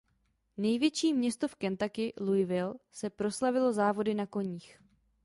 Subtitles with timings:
[0.57, 4.77] Největší město v Kentucky Louisville se proslavilo závody na koních.